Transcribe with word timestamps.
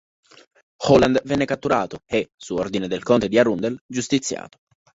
Holland 0.77 1.21
venne 1.25 1.45
catturato 1.45 1.99
e, 2.07 2.31
su 2.35 2.55
ordine 2.55 2.87
del 2.87 3.03
conte 3.03 3.27
di 3.27 3.37
Arundel, 3.37 3.79
giustiziato. 3.85 4.57